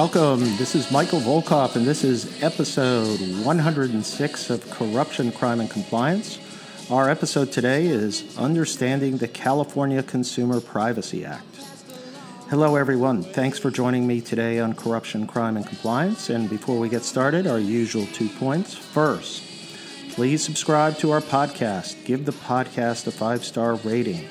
Welcome. 0.00 0.40
This 0.56 0.74
is 0.74 0.90
Michael 0.90 1.20
Volkov, 1.20 1.76
and 1.76 1.86
this 1.86 2.04
is 2.04 2.42
episode 2.42 3.20
106 3.44 4.48
of 4.48 4.70
Corruption, 4.70 5.30
Crime, 5.30 5.60
and 5.60 5.68
Compliance. 5.68 6.38
Our 6.88 7.10
episode 7.10 7.52
today 7.52 7.84
is 7.84 8.34
Understanding 8.38 9.18
the 9.18 9.28
California 9.28 10.02
Consumer 10.02 10.62
Privacy 10.62 11.26
Act. 11.26 11.54
Hello, 12.48 12.76
everyone. 12.76 13.22
Thanks 13.22 13.58
for 13.58 13.70
joining 13.70 14.06
me 14.06 14.22
today 14.22 14.58
on 14.58 14.72
Corruption, 14.72 15.26
Crime, 15.26 15.58
and 15.58 15.66
Compliance. 15.66 16.30
And 16.30 16.48
before 16.48 16.78
we 16.78 16.88
get 16.88 17.02
started, 17.02 17.46
our 17.46 17.58
usual 17.58 18.06
two 18.06 18.30
points. 18.30 18.72
First, 18.72 19.42
please 20.12 20.42
subscribe 20.42 20.96
to 21.00 21.10
our 21.10 21.20
podcast. 21.20 22.06
Give 22.06 22.24
the 22.24 22.32
podcast 22.32 23.06
a 23.06 23.10
five 23.10 23.44
star 23.44 23.74
rating. 23.74 24.26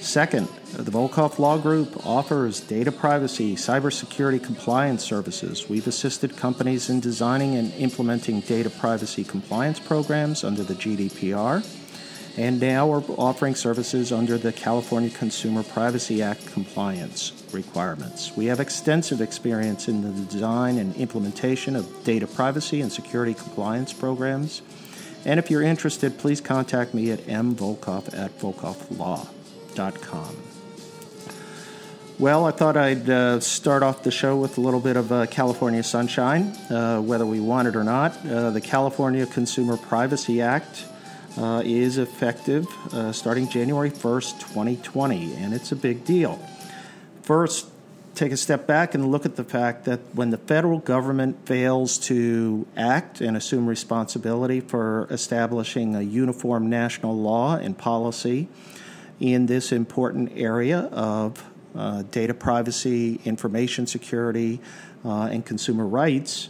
Second, 0.00 0.48
the 0.72 0.90
Volkov 0.90 1.38
Law 1.38 1.58
Group 1.58 2.06
offers 2.06 2.60
data 2.60 2.90
privacy, 2.90 3.54
cybersecurity 3.54 4.42
compliance 4.42 5.04
services. 5.04 5.68
We've 5.68 5.86
assisted 5.86 6.36
companies 6.36 6.88
in 6.88 7.00
designing 7.00 7.54
and 7.56 7.72
implementing 7.74 8.40
data 8.40 8.70
privacy 8.70 9.24
compliance 9.24 9.78
programs 9.78 10.42
under 10.42 10.62
the 10.62 10.74
GDPR, 10.74 11.64
and 12.38 12.58
now 12.58 12.86
we're 12.86 13.04
offering 13.18 13.54
services 13.54 14.10
under 14.10 14.38
the 14.38 14.52
California 14.52 15.10
Consumer 15.10 15.62
Privacy 15.62 16.22
Act 16.22 16.46
compliance 16.46 17.32
requirements. 17.52 18.34
We 18.34 18.46
have 18.46 18.58
extensive 18.58 19.20
experience 19.20 19.86
in 19.86 20.02
the 20.02 20.24
design 20.24 20.78
and 20.78 20.96
implementation 20.96 21.76
of 21.76 22.04
data 22.04 22.26
privacy 22.26 22.80
and 22.80 22.90
security 22.90 23.34
compliance 23.34 23.92
programs. 23.92 24.62
And 25.26 25.38
if 25.38 25.50
you're 25.50 25.62
interested, 25.62 26.18
please 26.18 26.40
contact 26.40 26.94
me 26.94 27.10
at 27.10 27.20
mvolkov 27.26 28.18
at 28.18 28.38
volkovlaw.com. 29.70 30.36
Well, 32.18 32.44
I 32.44 32.50
thought 32.50 32.76
I'd 32.76 33.08
uh, 33.08 33.40
start 33.40 33.82
off 33.82 34.02
the 34.02 34.10
show 34.10 34.36
with 34.36 34.58
a 34.58 34.60
little 34.60 34.80
bit 34.80 34.96
of 34.96 35.10
uh, 35.10 35.26
California 35.26 35.82
sunshine, 35.82 36.48
uh, 36.70 37.00
whether 37.00 37.24
we 37.24 37.40
want 37.40 37.68
it 37.68 37.76
or 37.76 37.84
not. 37.84 38.14
Uh, 38.26 38.50
the 38.50 38.60
California 38.60 39.24
Consumer 39.24 39.78
Privacy 39.78 40.42
Act 40.42 40.84
uh, 41.38 41.62
is 41.64 41.96
effective 41.96 42.66
uh, 42.92 43.10
starting 43.12 43.48
January 43.48 43.90
1st, 43.90 44.38
2020, 44.40 45.34
and 45.36 45.54
it's 45.54 45.72
a 45.72 45.76
big 45.76 46.04
deal. 46.04 46.38
First, 47.22 47.68
take 48.14 48.32
a 48.32 48.36
step 48.36 48.66
back 48.66 48.94
and 48.94 49.10
look 49.10 49.24
at 49.24 49.36
the 49.36 49.44
fact 49.44 49.86
that 49.86 50.00
when 50.12 50.28
the 50.28 50.36
federal 50.36 50.78
government 50.78 51.46
fails 51.46 51.96
to 51.96 52.66
act 52.76 53.22
and 53.22 53.34
assume 53.34 53.66
responsibility 53.66 54.60
for 54.60 55.06
establishing 55.10 55.94
a 55.94 56.02
uniform 56.02 56.68
national 56.68 57.16
law 57.16 57.56
and 57.56 57.78
policy, 57.78 58.48
in 59.20 59.46
this 59.46 59.70
important 59.70 60.32
area 60.34 60.80
of 60.92 61.44
uh, 61.74 62.02
data 62.10 62.34
privacy, 62.34 63.20
information 63.24 63.86
security, 63.86 64.60
uh, 65.04 65.24
and 65.24 65.44
consumer 65.46 65.86
rights, 65.86 66.48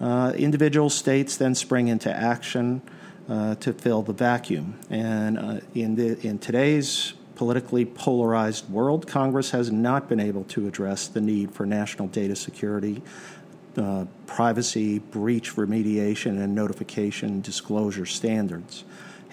uh, 0.00 0.32
individual 0.36 0.90
states 0.90 1.36
then 1.36 1.54
spring 1.54 1.88
into 1.88 2.12
action 2.14 2.82
uh, 3.28 3.54
to 3.56 3.72
fill 3.72 4.02
the 4.02 4.12
vacuum. 4.12 4.78
And 4.90 5.38
uh, 5.38 5.60
in, 5.74 5.96
the, 5.96 6.26
in 6.26 6.38
today's 6.38 7.14
politically 7.34 7.84
polarized 7.84 8.68
world, 8.70 9.06
Congress 9.06 9.50
has 9.50 9.70
not 9.70 10.08
been 10.08 10.20
able 10.20 10.44
to 10.44 10.66
address 10.66 11.08
the 11.08 11.20
need 11.20 11.52
for 11.52 11.66
national 11.66 12.08
data 12.08 12.34
security, 12.34 13.02
uh, 13.76 14.06
privacy, 14.26 14.98
breach 14.98 15.54
remediation, 15.56 16.42
and 16.42 16.54
notification 16.54 17.40
disclosure 17.40 18.06
standards. 18.06 18.84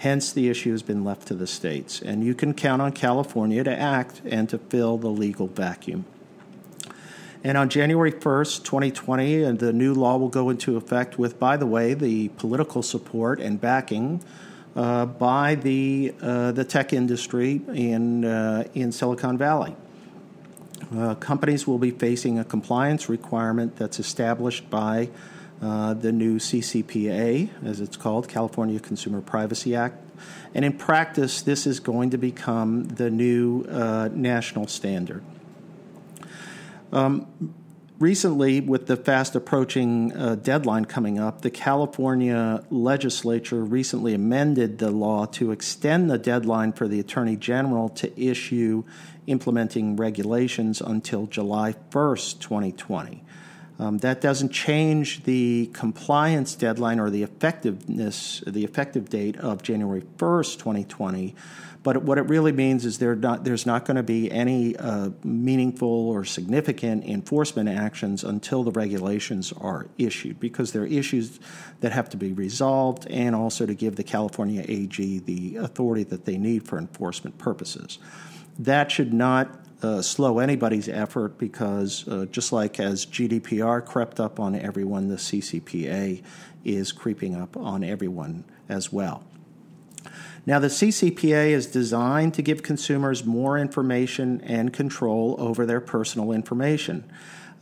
Hence, 0.04 0.34
the 0.34 0.50
issue 0.50 0.70
has 0.70 0.82
been 0.82 1.02
left 1.02 1.26
to 1.28 1.34
the 1.34 1.46
states. 1.46 2.02
And 2.02 2.22
you 2.22 2.34
can 2.34 2.52
count 2.52 2.82
on 2.82 2.92
California 2.92 3.64
to 3.64 3.74
act 3.74 4.20
and 4.26 4.46
to 4.50 4.58
fill 4.58 4.98
the 4.98 5.08
legal 5.08 5.46
vacuum. 5.46 6.04
And 7.42 7.56
on 7.56 7.70
January 7.70 8.12
1st, 8.12 8.64
2020, 8.64 9.44
and 9.44 9.58
the 9.58 9.72
new 9.72 9.94
law 9.94 10.18
will 10.18 10.28
go 10.28 10.50
into 10.50 10.76
effect 10.76 11.18
with, 11.18 11.38
by 11.38 11.56
the 11.56 11.64
way, 11.64 11.94
the 11.94 12.28
political 12.36 12.82
support 12.82 13.40
and 13.40 13.58
backing 13.58 14.22
uh, 14.76 15.06
by 15.06 15.54
the, 15.54 16.14
uh, 16.20 16.52
the 16.52 16.64
tech 16.64 16.92
industry 16.92 17.62
in, 17.68 18.26
uh, 18.26 18.68
in 18.74 18.92
Silicon 18.92 19.38
Valley. 19.38 19.74
Uh, 20.94 21.14
companies 21.14 21.66
will 21.66 21.78
be 21.78 21.90
facing 21.90 22.38
a 22.38 22.44
compliance 22.44 23.08
requirement 23.08 23.76
that's 23.76 23.98
established 23.98 24.68
by 24.68 25.08
uh, 25.64 25.94
the 25.94 26.12
new 26.12 26.38
CCPA, 26.38 27.48
as 27.64 27.80
it's 27.80 27.96
called, 27.96 28.28
California 28.28 28.78
Consumer 28.78 29.22
Privacy 29.22 29.74
Act. 29.74 29.98
And 30.52 30.62
in 30.62 30.74
practice, 30.74 31.40
this 31.40 31.66
is 31.66 31.80
going 31.80 32.10
to 32.10 32.18
become 32.18 32.84
the 32.84 33.10
new 33.10 33.64
uh, 33.64 34.10
national 34.12 34.66
standard. 34.66 35.24
Um, 36.92 37.54
recently, 37.98 38.60
with 38.60 38.88
the 38.88 38.96
fast 38.96 39.34
approaching 39.34 40.14
uh, 40.14 40.34
deadline 40.34 40.84
coming 40.84 41.18
up, 41.18 41.40
the 41.40 41.50
California 41.50 42.62
legislature 42.68 43.64
recently 43.64 44.12
amended 44.12 44.78
the 44.78 44.90
law 44.90 45.24
to 45.26 45.50
extend 45.50 46.10
the 46.10 46.18
deadline 46.18 46.72
for 46.72 46.86
the 46.86 47.00
Attorney 47.00 47.36
General 47.36 47.88
to 47.88 48.20
issue 48.20 48.84
implementing 49.26 49.96
regulations 49.96 50.82
until 50.82 51.26
July 51.26 51.74
1st, 51.90 52.40
2020. 52.40 53.24
Um, 53.78 53.98
that 53.98 54.20
doesn't 54.20 54.50
change 54.50 55.24
the 55.24 55.68
compliance 55.72 56.54
deadline 56.54 57.00
or 57.00 57.10
the 57.10 57.24
effectiveness, 57.24 58.42
the 58.46 58.64
effective 58.64 59.10
date 59.10 59.36
of 59.38 59.62
January 59.62 60.02
1st, 60.16 60.58
2020. 60.58 61.34
But 61.82 62.02
what 62.02 62.16
it 62.16 62.22
really 62.22 62.52
means 62.52 62.86
is 62.86 62.98
not, 63.00 63.44
there's 63.44 63.66
not 63.66 63.84
going 63.84 63.96
to 63.96 64.02
be 64.02 64.30
any 64.30 64.74
uh, 64.76 65.10
meaningful 65.22 66.08
or 66.08 66.24
significant 66.24 67.04
enforcement 67.04 67.68
actions 67.68 68.24
until 68.24 68.62
the 68.62 68.70
regulations 68.70 69.52
are 69.52 69.86
issued, 69.98 70.40
because 70.40 70.72
there 70.72 70.82
are 70.82 70.86
issues 70.86 71.38
that 71.80 71.92
have 71.92 72.08
to 72.10 72.16
be 72.16 72.32
resolved 72.32 73.06
and 73.08 73.34
also 73.34 73.66
to 73.66 73.74
give 73.74 73.96
the 73.96 74.04
California 74.04 74.64
AG 74.66 75.18
the 75.18 75.56
authority 75.56 76.04
that 76.04 76.24
they 76.24 76.38
need 76.38 76.66
for 76.66 76.78
enforcement 76.78 77.36
purposes. 77.36 77.98
That 78.58 78.90
should 78.90 79.12
not 79.12 79.63
uh, 79.84 80.00
slow 80.00 80.38
anybody's 80.38 80.88
effort 80.88 81.36
because 81.36 82.08
uh, 82.08 82.24
just 82.30 82.52
like 82.52 82.80
as 82.80 83.04
GDPR 83.04 83.84
crept 83.84 84.18
up 84.18 84.40
on 84.40 84.54
everyone, 84.54 85.08
the 85.08 85.16
CCPA 85.16 86.22
is 86.64 86.90
creeping 86.90 87.34
up 87.34 87.54
on 87.56 87.84
everyone 87.84 88.44
as 88.68 88.90
well. 88.90 89.22
Now, 90.46 90.58
the 90.58 90.68
CCPA 90.68 91.48
is 91.48 91.66
designed 91.66 92.32
to 92.34 92.42
give 92.42 92.62
consumers 92.62 93.24
more 93.24 93.58
information 93.58 94.40
and 94.42 94.72
control 94.72 95.36
over 95.38 95.66
their 95.66 95.80
personal 95.80 96.32
information. 96.32 97.04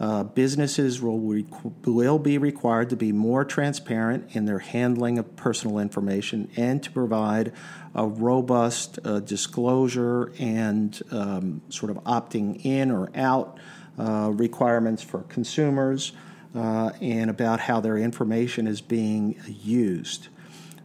Uh, 0.02 0.24
businesses 0.24 1.00
will, 1.00 1.20
re- 1.20 1.46
will 1.84 2.18
be 2.18 2.36
required 2.36 2.90
to 2.90 2.96
be 2.96 3.12
more 3.12 3.44
transparent 3.44 4.34
in 4.34 4.46
their 4.46 4.58
handling 4.58 5.16
of 5.16 5.36
personal 5.36 5.78
information 5.78 6.50
and 6.56 6.82
to 6.82 6.90
provide 6.90 7.52
a 7.94 8.04
robust 8.04 8.98
uh, 9.04 9.20
disclosure 9.20 10.32
and 10.40 11.02
um, 11.12 11.62
sort 11.68 11.88
of 11.88 12.02
opting 12.02 12.60
in 12.64 12.90
or 12.90 13.10
out 13.14 13.60
uh, 13.96 14.28
requirements 14.34 15.04
for 15.04 15.22
consumers 15.22 16.12
uh, 16.56 16.90
and 17.00 17.30
about 17.30 17.60
how 17.60 17.78
their 17.78 17.96
information 17.96 18.66
is 18.66 18.80
being 18.80 19.40
used. 19.46 20.26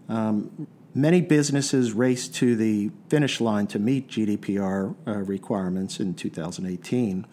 Um, 0.08 0.68
many 0.94 1.22
businesses 1.22 1.92
raced 1.92 2.36
to 2.36 2.56
the 2.56 2.92
finish 3.10 3.42
line 3.42 3.66
to 3.68 3.80
meet 3.80 4.10
GDPR 4.10 4.96
uh, 5.08 5.12
requirements 5.24 6.00
in 6.00 6.14
2018 6.14 7.26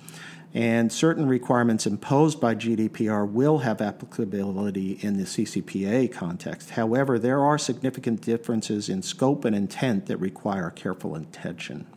and 0.54 0.92
certain 0.92 1.26
requirements 1.26 1.84
imposed 1.84 2.40
by 2.40 2.54
GDPR 2.54 3.28
will 3.28 3.58
have 3.58 3.80
applicability 3.80 4.92
in 5.02 5.16
the 5.16 5.24
CCPA 5.24 6.12
context. 6.12 6.70
However, 6.70 7.18
there 7.18 7.40
are 7.40 7.58
significant 7.58 8.20
differences 8.20 8.88
in 8.88 9.02
scope 9.02 9.44
and 9.44 9.56
intent 9.56 10.06
that 10.06 10.18
require 10.18 10.70
careful 10.70 11.16
attention. 11.16 11.88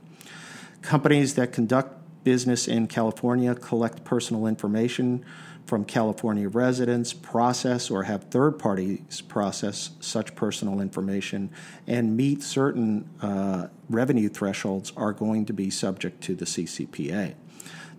Companies 0.82 1.36
that 1.36 1.54
conduct 1.54 1.94
business 2.24 2.68
in 2.68 2.88
California 2.88 3.54
collect 3.54 4.04
personal 4.04 4.48
information 4.48 5.24
from 5.68 5.86
California 5.86 6.50
residents, 6.50 7.14
process 7.14 7.92
or 7.92 8.04
have 8.04 8.24
third 8.26 8.58
parties 8.58 9.22
process 9.22 9.92
such 10.00 10.34
personal 10.34 10.80
information, 10.80 11.52
and 11.86 12.18
meet 12.18 12.42
certain 12.42 13.08
uh, 13.22 13.68
revenue 13.90 14.30
thresholds 14.30 14.94
are 14.98 15.12
going 15.12 15.46
to 15.46 15.54
be 15.54 15.70
subject 15.70 16.22
to 16.22 16.36
the 16.36 16.46
CCPA. 16.46 17.36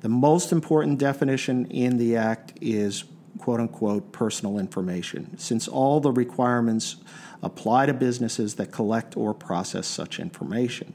The 0.00 0.08
most 0.08 0.52
important 0.52 0.98
definition 0.98 1.66
in 1.66 1.98
the 1.98 2.16
Act 2.16 2.52
is 2.60 3.04
quote 3.38 3.60
unquote 3.60 4.12
personal 4.12 4.58
information, 4.58 5.36
since 5.38 5.66
all 5.66 6.00
the 6.00 6.12
requirements 6.12 6.96
apply 7.42 7.86
to 7.86 7.94
businesses 7.94 8.56
that 8.56 8.72
collect 8.72 9.16
or 9.16 9.34
process 9.34 9.86
such 9.86 10.20
information. 10.20 10.92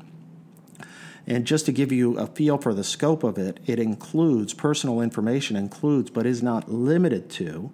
And 1.25 1.45
just 1.45 1.65
to 1.67 1.71
give 1.71 1.91
you 1.91 2.17
a 2.17 2.27
feel 2.27 2.57
for 2.57 2.73
the 2.73 2.83
scope 2.83 3.23
of 3.23 3.37
it, 3.37 3.59
it 3.65 3.79
includes 3.79 4.53
personal 4.53 4.99
information, 4.99 5.55
includes 5.55 6.09
but 6.09 6.25
is 6.25 6.43
not 6.43 6.69
limited 6.69 7.29
to 7.31 7.71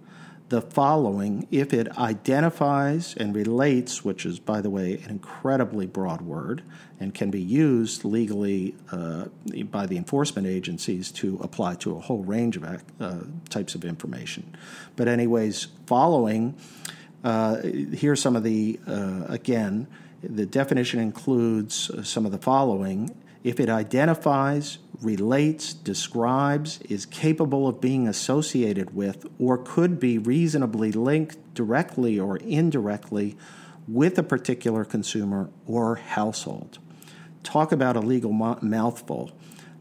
the 0.49 0.61
following 0.61 1.47
if 1.51 1.73
it 1.73 1.95
identifies 1.97 3.15
and 3.15 3.35
relates, 3.35 4.03
which 4.03 4.25
is, 4.25 4.39
by 4.39 4.61
the 4.61 4.69
way, 4.69 4.93
an 5.03 5.09
incredibly 5.11 5.85
broad 5.85 6.21
word 6.21 6.63
and 6.99 7.13
can 7.13 7.29
be 7.29 7.41
used 7.41 8.03
legally 8.03 8.75
uh, 8.91 9.25
by 9.65 9.85
the 9.85 9.95
enforcement 9.95 10.47
agencies 10.47 11.11
to 11.11 11.39
apply 11.41 11.75
to 11.75 11.95
a 11.95 11.99
whole 11.99 12.23
range 12.23 12.57
of 12.57 12.63
uh, 12.99 13.19
types 13.49 13.75
of 13.75 13.85
information. 13.85 14.55
But, 14.95 15.07
anyways, 15.07 15.67
following, 15.85 16.55
uh, 17.23 17.61
here's 17.61 18.21
some 18.21 18.35
of 18.35 18.43
the, 18.43 18.79
uh, 18.87 19.25
again, 19.29 19.87
the 20.21 20.45
definition 20.45 20.99
includes 20.99 21.91
some 22.09 22.25
of 22.25 22.31
the 22.31 22.39
following 22.39 23.15
if 23.43 23.59
it 23.59 23.69
identifies, 23.69 24.79
relates, 25.01 25.73
describes, 25.73 26.79
is 26.89 27.05
capable 27.05 27.67
of 27.67 27.79
being 27.79 28.07
associated 28.07 28.95
with, 28.95 29.25
or 29.39 29.57
could 29.57 29.99
be 29.99 30.17
reasonably 30.17 30.91
linked 30.91 31.37
directly 31.53 32.19
or 32.19 32.37
indirectly 32.37 33.37
with 33.87 34.17
a 34.19 34.23
particular 34.23 34.85
consumer 34.85 35.49
or 35.65 35.95
household. 35.95 36.79
Talk 37.43 37.71
about 37.71 37.95
a 37.95 38.01
legal 38.01 38.31
mouthful. 38.31 39.31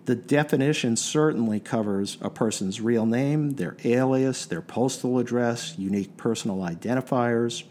The 0.07 0.15
definition 0.15 0.97
certainly 0.97 1.61
covers 1.61 2.17
a 2.23 2.31
person's 2.31 2.81
real 2.81 3.05
name, 3.05 3.57
their 3.57 3.77
alias, 3.85 4.47
their 4.47 4.63
postal 4.63 5.19
address, 5.19 5.75
unique 5.77 6.17
personal 6.17 6.59
identifiers, 6.59 7.65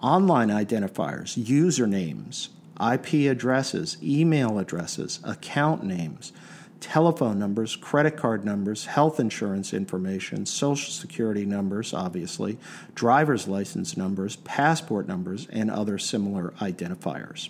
online 0.00 0.48
identifiers, 0.48 1.36
usernames, 1.42 2.50
IP 2.80 3.30
addresses, 3.30 3.96
email 4.02 4.58
addresses, 4.58 5.18
account 5.24 5.82
names, 5.82 6.32
telephone 6.82 7.38
numbers, 7.38 7.76
credit 7.76 8.16
card 8.16 8.44
numbers, 8.44 8.86
health 8.86 9.18
insurance 9.20 9.72
information, 9.72 10.44
social 10.44 10.90
security 10.90 11.46
numbers, 11.46 11.94
obviously, 11.94 12.58
driver's 12.94 13.48
license 13.48 13.96
numbers, 13.96 14.36
passport 14.36 15.06
numbers, 15.06 15.46
and 15.50 15.70
other 15.70 15.96
similar 15.96 16.52
identifiers. 16.60 17.48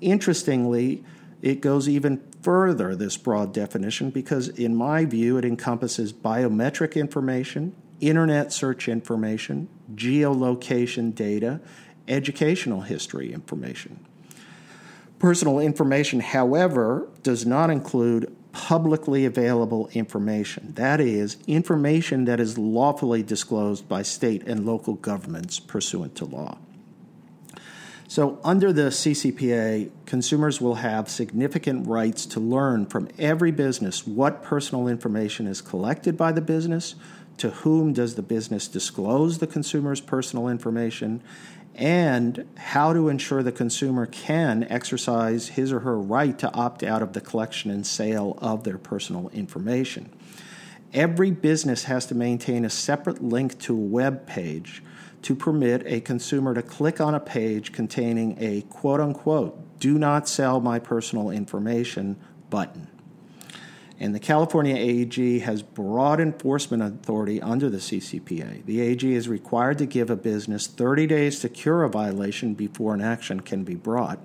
Interestingly, 0.00 1.04
it 1.42 1.60
goes 1.60 1.88
even 1.88 2.22
further, 2.40 2.94
this 2.94 3.16
broad 3.16 3.52
definition, 3.52 4.10
because 4.10 4.48
in 4.48 4.74
my 4.74 5.04
view, 5.04 5.36
it 5.36 5.44
encompasses 5.44 6.12
biometric 6.12 6.94
information, 6.94 7.74
internet 8.00 8.52
search 8.52 8.88
information, 8.88 9.68
geolocation 9.94 11.14
data, 11.14 11.60
educational 12.06 12.82
history 12.82 13.32
information. 13.32 14.06
Personal 15.20 15.60
information, 15.60 16.20
however, 16.20 17.06
does 17.22 17.44
not 17.44 17.68
include 17.68 18.34
publicly 18.52 19.26
available 19.26 19.88
information. 19.92 20.72
That 20.74 20.98
is, 20.98 21.36
information 21.46 22.24
that 22.24 22.40
is 22.40 22.56
lawfully 22.56 23.22
disclosed 23.22 23.86
by 23.86 24.02
state 24.02 24.42
and 24.44 24.64
local 24.64 24.94
governments 24.94 25.60
pursuant 25.60 26.16
to 26.16 26.24
law. 26.24 26.56
So, 28.08 28.40
under 28.42 28.72
the 28.72 28.90
CCPA, 28.90 29.90
consumers 30.06 30.60
will 30.60 30.76
have 30.76 31.08
significant 31.08 31.86
rights 31.86 32.26
to 32.26 32.40
learn 32.40 32.86
from 32.86 33.08
every 33.18 33.52
business 33.52 34.06
what 34.06 34.42
personal 34.42 34.88
information 34.88 35.46
is 35.46 35.60
collected 35.60 36.16
by 36.16 36.32
the 36.32 36.40
business, 36.40 36.96
to 37.36 37.50
whom 37.50 37.92
does 37.92 38.16
the 38.16 38.22
business 38.22 38.66
disclose 38.66 39.38
the 39.38 39.46
consumer's 39.46 40.00
personal 40.00 40.48
information, 40.48 41.22
and 41.74 42.46
how 42.56 42.92
to 42.92 43.08
ensure 43.08 43.42
the 43.42 43.52
consumer 43.52 44.06
can 44.06 44.64
exercise 44.64 45.48
his 45.48 45.72
or 45.72 45.80
her 45.80 45.98
right 45.98 46.38
to 46.38 46.52
opt 46.52 46.82
out 46.82 47.02
of 47.02 47.12
the 47.12 47.20
collection 47.20 47.70
and 47.70 47.86
sale 47.86 48.36
of 48.38 48.64
their 48.64 48.78
personal 48.78 49.28
information. 49.30 50.10
Every 50.92 51.30
business 51.30 51.84
has 51.84 52.06
to 52.06 52.14
maintain 52.14 52.64
a 52.64 52.70
separate 52.70 53.22
link 53.22 53.58
to 53.60 53.74
a 53.74 53.78
web 53.78 54.26
page 54.26 54.82
to 55.22 55.34
permit 55.34 55.82
a 55.86 56.00
consumer 56.00 56.54
to 56.54 56.62
click 56.62 57.00
on 57.00 57.14
a 57.14 57.20
page 57.20 57.72
containing 57.72 58.36
a 58.40 58.62
quote 58.62 59.00
unquote, 59.00 59.78
do 59.78 59.98
not 59.98 60.28
sell 60.28 60.60
my 60.60 60.78
personal 60.78 61.30
information 61.30 62.16
button. 62.48 62.89
And 64.00 64.14
the 64.14 64.18
California 64.18 64.74
AG 64.74 65.40
has 65.40 65.62
broad 65.62 66.20
enforcement 66.20 66.82
authority 66.82 67.40
under 67.42 67.68
the 67.68 67.76
CCPA. 67.76 68.64
The 68.64 68.80
AG 68.80 69.12
is 69.12 69.28
required 69.28 69.76
to 69.76 69.86
give 69.86 70.08
a 70.08 70.16
business 70.16 70.66
30 70.66 71.06
days 71.06 71.40
to 71.40 71.50
cure 71.50 71.84
a 71.84 71.90
violation 71.90 72.54
before 72.54 72.94
an 72.94 73.02
action 73.02 73.40
can 73.40 73.62
be 73.62 73.74
brought. 73.74 74.18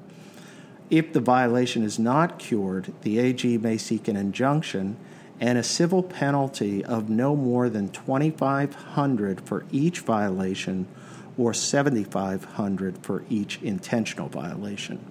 If 0.89 1.11
the 1.11 1.19
violation 1.19 1.83
is 1.83 1.99
not 1.99 2.39
cured, 2.39 2.93
the 3.01 3.19
AG 3.19 3.57
may 3.57 3.77
seek 3.77 4.07
an 4.07 4.15
injunction 4.15 4.95
and 5.41 5.57
a 5.57 5.63
civil 5.63 6.01
penalty 6.01 6.85
of 6.85 7.09
no 7.09 7.35
more 7.35 7.69
than 7.69 7.89
2500 7.89 9.41
for 9.41 9.65
each 9.73 9.99
violation 9.99 10.87
or 11.37 11.53
7500 11.53 12.97
for 12.99 13.25
each 13.29 13.61
intentional 13.61 14.29
violation. 14.29 15.03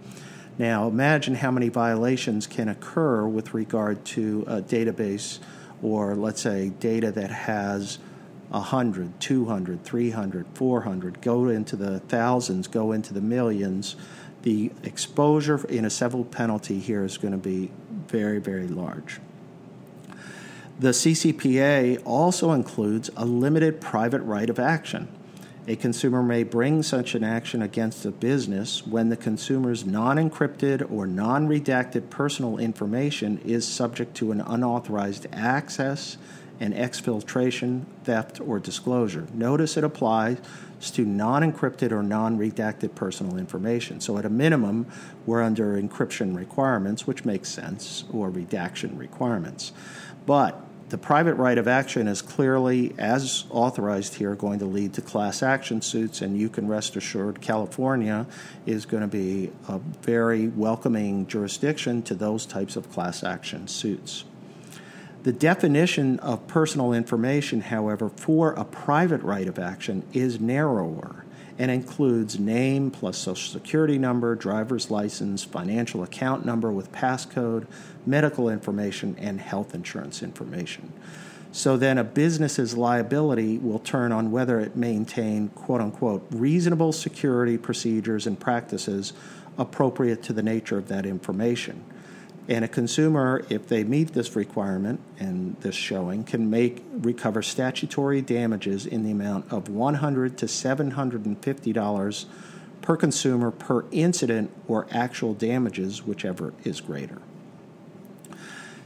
Now, 0.56 0.86
imagine 0.86 1.34
how 1.34 1.50
many 1.50 1.68
violations 1.68 2.46
can 2.46 2.68
occur 2.68 3.26
with 3.26 3.54
regard 3.54 4.04
to 4.06 4.44
a 4.46 4.62
database 4.62 5.40
or, 5.82 6.14
let's 6.14 6.40
say, 6.40 6.68
data 6.68 7.10
that 7.10 7.30
has 7.30 7.98
100, 8.50 9.20
200, 9.20 9.84
300, 9.84 10.46
400, 10.54 11.20
go 11.20 11.48
into 11.48 11.74
the 11.74 11.98
thousands, 12.00 12.68
go 12.68 12.92
into 12.92 13.12
the 13.12 13.20
millions. 13.20 13.96
The 14.42 14.70
exposure 14.84 15.66
in 15.66 15.84
a 15.84 15.90
civil 15.90 16.24
penalty 16.24 16.78
here 16.78 17.04
is 17.04 17.18
going 17.18 17.32
to 17.32 17.38
be 17.38 17.70
very, 18.06 18.38
very 18.38 18.68
large. 18.68 19.20
The 20.78 20.90
CCPA 20.90 22.02
also 22.04 22.52
includes 22.52 23.10
a 23.16 23.24
limited 23.24 23.80
private 23.80 24.22
right 24.22 24.48
of 24.48 24.58
action. 24.58 25.08
A 25.66 25.76
consumer 25.76 26.22
may 26.22 26.42
bring 26.42 26.82
such 26.82 27.14
an 27.14 27.24
action 27.24 27.62
against 27.62 28.04
a 28.04 28.10
business 28.10 28.86
when 28.86 29.08
the 29.08 29.16
consumer's 29.16 29.86
non 29.86 30.18
encrypted 30.18 30.90
or 30.92 31.06
non 31.06 31.48
redacted 31.48 32.10
personal 32.10 32.58
information 32.58 33.40
is 33.46 33.66
subject 33.66 34.14
to 34.18 34.30
an 34.30 34.42
unauthorized 34.42 35.26
access 35.32 36.18
and 36.60 36.74
exfiltration, 36.74 37.84
theft, 38.04 38.40
or 38.42 38.58
disclosure. 38.58 39.26
Notice 39.32 39.78
it 39.78 39.84
applies 39.84 40.36
to 40.92 41.06
non 41.06 41.40
encrypted 41.40 41.92
or 41.92 42.02
non 42.02 42.38
redacted 42.38 42.94
personal 42.94 43.38
information. 43.38 44.00
So, 44.00 44.18
at 44.18 44.26
a 44.26 44.30
minimum, 44.30 44.84
we're 45.24 45.42
under 45.42 45.80
encryption 45.80 46.36
requirements, 46.36 47.06
which 47.06 47.24
makes 47.24 47.48
sense, 47.48 48.04
or 48.12 48.28
redaction 48.28 48.98
requirements. 48.98 49.72
But 50.26 50.60
the 50.94 50.98
private 50.98 51.34
right 51.34 51.58
of 51.58 51.66
action 51.66 52.06
is 52.06 52.22
clearly, 52.22 52.94
as 52.98 53.46
authorized 53.50 54.14
here, 54.14 54.36
going 54.36 54.60
to 54.60 54.64
lead 54.64 54.92
to 54.92 55.00
class 55.02 55.42
action 55.42 55.82
suits, 55.82 56.22
and 56.22 56.38
you 56.38 56.48
can 56.48 56.68
rest 56.68 56.94
assured 56.94 57.40
California 57.40 58.24
is 58.64 58.86
going 58.86 59.00
to 59.00 59.08
be 59.08 59.50
a 59.66 59.80
very 60.02 60.46
welcoming 60.46 61.26
jurisdiction 61.26 62.00
to 62.00 62.14
those 62.14 62.46
types 62.46 62.76
of 62.76 62.92
class 62.92 63.24
action 63.24 63.66
suits. 63.66 64.24
The 65.24 65.32
definition 65.32 66.20
of 66.20 66.46
personal 66.46 66.92
information, 66.92 67.62
however, 67.62 68.08
for 68.08 68.52
a 68.52 68.64
private 68.64 69.22
right 69.22 69.48
of 69.48 69.58
action 69.58 70.04
is 70.12 70.38
narrower 70.38 71.23
and 71.58 71.70
includes 71.70 72.38
name 72.38 72.90
plus 72.90 73.16
social 73.16 73.52
security 73.52 73.98
number, 73.98 74.34
driver's 74.34 74.90
license, 74.90 75.44
financial 75.44 76.02
account 76.02 76.44
number 76.44 76.72
with 76.72 76.90
passcode, 76.90 77.66
medical 78.06 78.48
information, 78.48 79.16
and 79.18 79.40
health 79.40 79.74
insurance 79.74 80.22
information. 80.22 80.92
So 81.52 81.76
then 81.76 81.98
a 81.98 82.04
business's 82.04 82.76
liability 82.76 83.58
will 83.58 83.78
turn 83.78 84.10
on 84.10 84.32
whether 84.32 84.58
it 84.58 84.74
maintain 84.74 85.50
quote 85.50 85.80
unquote 85.80 86.26
reasonable 86.30 86.92
security 86.92 87.56
procedures 87.56 88.26
and 88.26 88.38
practices 88.38 89.12
appropriate 89.56 90.20
to 90.24 90.32
the 90.32 90.42
nature 90.42 90.76
of 90.76 90.88
that 90.88 91.06
information. 91.06 91.84
And 92.46 92.64
a 92.64 92.68
consumer, 92.68 93.44
if 93.48 93.68
they 93.68 93.84
meet 93.84 94.12
this 94.12 94.36
requirement 94.36 95.00
and 95.18 95.56
this 95.60 95.74
showing, 95.74 96.24
can 96.24 96.50
make 96.50 96.84
recover 96.92 97.40
statutory 97.40 98.20
damages 98.20 98.84
in 98.84 99.02
the 99.02 99.10
amount 99.10 99.50
of 99.50 99.68
100 99.68 100.36
to 100.38 100.48
750 100.48 101.72
dollars 101.72 102.26
per 102.82 102.98
consumer 102.98 103.50
per 103.50 103.86
incident 103.92 104.50
or 104.68 104.86
actual 104.90 105.32
damages, 105.32 106.04
whichever 106.04 106.52
is 106.64 106.82
greater. 106.82 107.22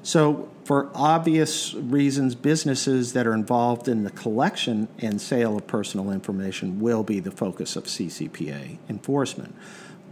So, 0.04 0.48
for 0.64 0.88
obvious 0.94 1.74
reasons, 1.74 2.36
businesses 2.36 3.12
that 3.14 3.26
are 3.26 3.34
involved 3.34 3.88
in 3.88 4.04
the 4.04 4.10
collection 4.10 4.86
and 5.00 5.20
sale 5.20 5.56
of 5.56 5.66
personal 5.66 6.12
information 6.12 6.78
will 6.78 7.02
be 7.02 7.18
the 7.18 7.32
focus 7.32 7.74
of 7.74 7.84
CCPA 7.84 8.78
enforcement. 8.88 9.56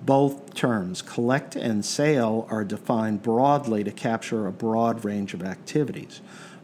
Both 0.07 0.55
terms, 0.55 1.03
collect 1.03 1.57
and 1.57 1.85
sale, 1.85 2.47
are 2.49 2.63
defined 2.63 3.23
broadly 3.23 3.83
to 3.83 3.91
capture 3.91 4.47
a 4.47 4.53
broad 4.53 5.05
range 5.05 5.35
of 5.35 5.43
activities. 5.43 6.21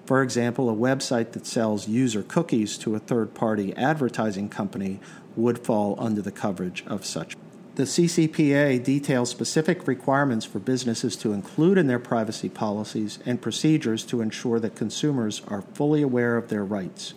For 0.07 0.23
example, 0.23 0.71
a 0.71 0.75
website 0.75 1.33
that 1.33 1.45
sells 1.45 1.89
user 1.89 2.23
cookies 2.23 2.79
to 2.79 2.95
a 2.95 3.01
third 3.01 3.35
party 3.35 3.75
advertising 3.77 4.49
company 4.49 5.01
would 5.35 5.59
fall 5.59 5.97
under 5.99 6.23
the 6.23 6.31
coverage 6.31 6.85
of 6.87 7.05
such. 7.05 7.37
The 7.75 7.83
CCPA 7.83 8.85
details 8.85 9.31
specific 9.31 9.89
requirements 9.89 10.45
for 10.45 10.61
businesses 10.61 11.17
to 11.17 11.33
include 11.33 11.79
in 11.79 11.89
their 11.89 11.99
privacy 11.99 12.49
policies 12.49 13.19
and 13.27 13.43
procedures 13.43 14.05
to 14.05 14.21
ensure 14.21 14.61
that 14.61 14.77
consumers 14.77 15.43
are 15.49 15.63
fully 15.75 16.03
aware 16.03 16.37
of 16.37 16.49
their 16.49 16.65
rights. 16.65 17.15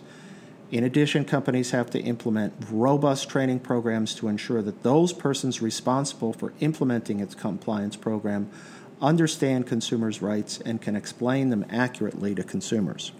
In 0.70 0.82
addition, 0.82 1.24
companies 1.24 1.70
have 1.70 1.90
to 1.90 2.00
implement 2.00 2.52
robust 2.70 3.28
training 3.28 3.60
programs 3.60 4.14
to 4.16 4.26
ensure 4.26 4.62
that 4.62 4.82
those 4.82 5.12
persons 5.12 5.62
responsible 5.62 6.32
for 6.32 6.52
implementing 6.58 7.20
its 7.20 7.36
compliance 7.36 7.94
program 7.94 8.50
understand 9.00 9.66
consumers' 9.66 10.20
rights 10.20 10.58
and 10.64 10.82
can 10.82 10.96
explain 10.96 11.50
them 11.50 11.64
accurately 11.70 12.34
to 12.34 12.42
consumers. 12.42 13.12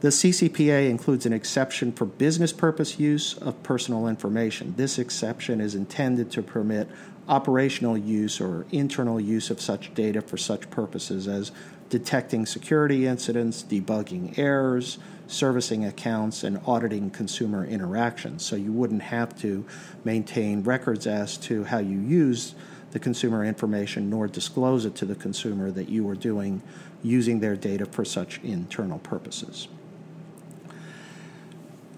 The 0.00 0.08
CCPA 0.08 0.88
includes 0.88 1.26
an 1.26 1.32
exception 1.32 1.92
for 1.92 2.06
business 2.06 2.52
purpose 2.52 2.98
use 2.98 3.34
of 3.34 3.62
personal 3.62 4.08
information. 4.08 4.74
This 4.76 4.98
exception 4.98 5.60
is 5.60 5.74
intended 5.74 6.30
to 6.32 6.42
permit 6.42 6.88
operational 7.28 7.96
use 7.96 8.40
or 8.40 8.66
internal 8.72 9.20
use 9.20 9.50
of 9.50 9.60
such 9.60 9.94
data 9.94 10.20
for 10.20 10.36
such 10.36 10.70
purposes 10.70 11.28
as 11.28 11.52
detecting 11.90 12.46
security 12.46 13.06
incidents, 13.06 13.62
debugging 13.62 14.38
errors, 14.38 14.98
servicing 15.30 15.84
accounts, 15.84 16.42
and 16.42 16.60
auditing 16.66 17.10
consumer 17.10 17.64
interactions. 17.64 18.44
So 18.44 18.56
you 18.56 18.72
wouldn't 18.72 19.02
have 19.02 19.38
to 19.40 19.64
maintain 20.04 20.62
records 20.62 21.06
as 21.06 21.36
to 21.38 21.64
how 21.64 21.78
you 21.78 21.98
use 21.98 22.54
the 22.90 22.98
consumer 22.98 23.44
information 23.44 24.10
nor 24.10 24.26
disclose 24.26 24.84
it 24.84 24.96
to 24.96 25.04
the 25.04 25.14
consumer 25.14 25.70
that 25.70 25.88
you 25.88 26.04
were 26.04 26.16
doing 26.16 26.62
using 27.02 27.40
their 27.40 27.56
data 27.56 27.86
for 27.86 28.04
such 28.04 28.40
internal 28.42 28.98
purposes. 28.98 29.68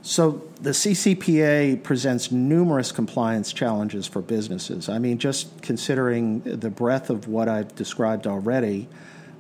So 0.03 0.43
the 0.61 0.71
CCPA 0.71 1.83
presents 1.85 2.33
numerous 2.33 2.91
compliance 2.91 3.53
challenges 3.53 4.07
for 4.07 4.21
businesses. 4.21 4.89
I 4.89 4.99
mean, 4.99 5.19
just 5.19 5.63
considering 5.63 6.41
the 6.41 6.71
breadth 6.71 7.09
of 7.09 7.29
what 7.29 7.49
I've 7.49 7.75
described 7.77 8.27
already, 8.27 8.89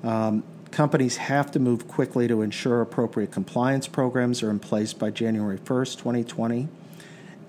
um, 0.05 0.45
companies 0.73 1.19
have 1.19 1.51
to 1.53 1.61
move 1.61 1.87
quickly 1.87 2.27
to 2.29 2.43
ensure 2.43 2.81
appropriate 2.81 3.31
compliance 3.31 3.87
programs 3.87 4.43
are 4.43 4.51
in 4.51 4.59
place 4.59 4.93
by 4.93 5.11
January 5.11 5.59
1st, 5.59 5.99
2020. 5.99 6.69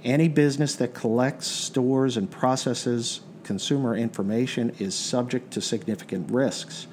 Any 0.03 0.27
business 0.27 0.75
that 0.75 0.93
collects, 0.93 1.47
stores, 1.47 2.17
and 2.17 2.29
processes 2.29 3.21
consumer 3.43 3.95
information 3.95 4.75
is 4.79 4.93
subject 4.93 5.51
to 5.51 5.61
significant 5.61 6.31
risks 6.31 6.87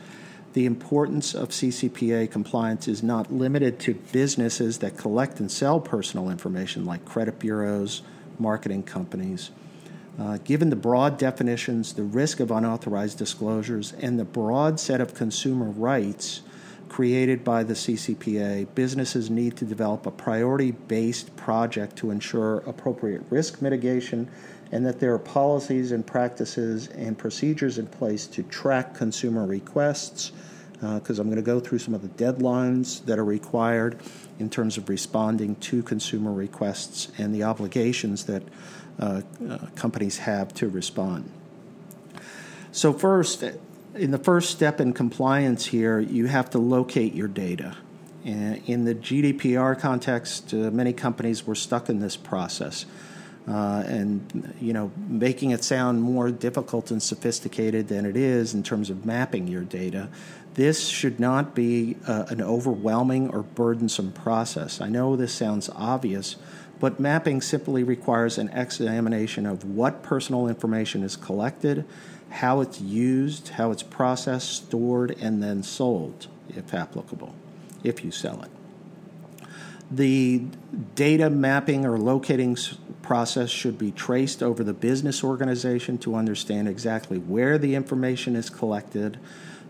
the 0.53 0.67
importance 0.67 1.35
of 1.35 1.51
CCPA 1.51 2.31
compliance 2.31 2.89
is 2.89 3.03
not 3.03 3.33
limited 3.33 3.79
to 3.81 3.95
businesses 3.95 4.79
that 4.79 4.97
collect 4.97 5.39
and 5.39 5.51
sell 5.51 5.81
personal 5.81 6.29
information 6.29 6.85
like 6.85 7.05
credit 7.05 7.39
bureaus, 7.39 8.03
marketing 8.39 8.83
companies. 8.83 9.51
Uh, 10.19 10.39
given 10.45 10.71
the 10.71 10.77
broad 10.77 11.17
definitions, 11.19 11.95
the 11.95 12.03
risk 12.03 12.41
of 12.41 12.51
unauthorized 12.51 13.17
disclosures, 13.17 13.93
and 14.01 14.19
the 14.19 14.25
broad 14.25 14.79
set 14.79 15.01
of 15.01 15.15
consumer 15.15 15.67
rights 15.71 16.43
created 16.89 17.45
by 17.45 17.63
the 17.63 17.75
CCPA, 17.75 18.67
businesses 18.75 19.31
need 19.31 19.57
to 19.57 19.65
develop 19.65 20.07
a 20.07 20.11
priority 20.11 20.73
based 20.73 21.35
project 21.37 21.97
to 21.97 22.11
ensure 22.11 22.59
appropriate 22.67 23.23
risk 23.31 23.63
mitigation 23.63 24.29
and 24.73 24.85
that 24.85 25.01
there 25.01 25.15
are 25.15 25.19
policies 25.19 25.93
and 25.93 26.07
practices 26.07 26.89
and 26.89 27.17
procedures 27.17 27.79
in 27.79 27.87
place 27.87 28.27
to 28.27 28.43
track 28.45 28.95
consumer 28.95 29.47
requests. 29.47 30.33
Because 30.81 31.19
uh, 31.19 31.23
I'm 31.23 31.29
going 31.29 31.37
to 31.37 31.43
go 31.43 31.61
through 31.61 31.79
some 31.79 31.95
of 31.95 32.03
the 32.03 32.25
deadlines 32.25 33.05
that 33.05 33.19
are 33.19 33.25
required 33.25 34.01
in 34.39 34.49
terms 34.49 34.79
of 34.79 34.89
responding 34.89 35.57
to 35.57 35.83
consumer 35.83 36.33
requests 36.33 37.13
and 37.19 37.35
the 37.35 37.43
obligations 37.43 38.25
that 38.25 38.43
uh, 38.99 39.23
uh, 39.49 39.59
companies 39.77 40.19
have 40.19 40.55
to 40.55 40.69
respond. 40.69 41.31
So, 42.73 42.93
first, 42.93 43.43
in 43.95 44.11
the 44.11 44.19
first 44.19 44.51
step 44.51 44.81
in 44.81 44.93
compliance 44.93 45.67
here, 45.67 45.99
you 45.99 46.27
have 46.27 46.51
to 46.51 46.59
locate 46.59 47.15
your 47.15 47.29
data. 47.29 47.77
In 48.23 48.85
the 48.85 48.95
GDPR 48.95 49.79
context, 49.81 50.53
uh, 50.53 50.71
many 50.71 50.93
companies 50.93 51.47
were 51.47 51.55
stuck 51.55 51.89
in 51.89 52.01
this 52.01 52.17
process 52.17 52.85
uh, 53.49 53.83
and 53.87 54.55
you 54.61 54.73
know 54.73 54.93
making 55.09 55.51
it 55.51 55.65
sound 55.65 56.03
more 56.03 56.31
difficult 56.31 56.91
and 56.91 57.03
sophisticated 57.03 57.89
than 57.89 58.05
it 58.05 58.17
is 58.17 58.55
in 58.55 58.63
terms 58.63 58.91
of 58.91 59.05
mapping 59.05 59.49
your 59.49 59.63
data. 59.63 60.09
This 60.55 60.89
should 60.89 61.21
not 61.21 61.55
be 61.55 61.97
uh, 62.07 62.27
an 62.29 62.43
overwhelming 62.43 63.31
or 63.31 63.43
burdensome 63.43 64.13
process. 64.13 64.81
I 64.81 64.89
know 64.89 65.17
this 65.17 65.33
sounds 65.33 65.71
obvious, 65.75 66.37
but 66.81 66.99
mapping 66.99 67.41
simply 67.41 67.83
requires 67.85 68.39
an 68.39 68.49
examination 68.49 69.47
of 69.47 69.65
what 69.65 70.03
personal 70.03 70.49
information 70.49 71.03
is 71.03 71.15
collected, 71.15 71.85
how 72.31 72.61
it's 72.61 72.81
used, 72.81 73.51
how 73.51 73.71
it's 73.71 73.83
processed, 73.83 74.51
stored, 74.51 75.17
and 75.21 75.43
then 75.43 75.63
sold, 75.63 76.27
if 76.49 76.75
applicable, 76.75 77.35
if 77.85 78.05
you 78.05 78.11
sell 78.11 78.43
it. 78.43 78.51
The 79.91 80.45
data 80.95 81.29
mapping 81.29 81.85
or 81.85 81.99
locating 81.99 82.57
process 83.03 83.51
should 83.51 83.77
be 83.77 83.91
traced 83.91 84.43
over 84.43 84.63
the 84.63 84.73
business 84.73 85.25
organization 85.25 85.99
to 85.99 86.15
understand 86.15 86.69
exactly 86.69 87.19
where 87.19 87.59
the 87.59 87.75
information 87.75 88.37
is 88.37 88.49
collected, 88.51 89.19